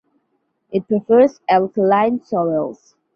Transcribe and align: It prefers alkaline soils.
It 0.71 0.87
prefers 0.87 1.39
alkaline 1.47 2.23
soils. 2.23 2.95